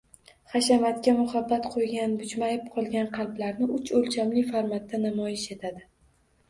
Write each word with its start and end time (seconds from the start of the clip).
Hashamatga 0.53 1.13
muhabbat 1.19 1.67
qo‘ygan, 1.75 2.17
bujmayib 2.23 2.65
qolgan 2.79 3.11
qalblarini 3.19 3.69
uch 3.79 3.93
o‘lchamli 4.01 4.47
formatda 4.53 5.05
namoyish 5.09 5.47
etadi. 5.59 5.89